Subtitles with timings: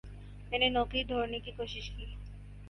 [0.49, 2.05] میں نے نوکری ڈھوڑھنے کی کوشش کی۔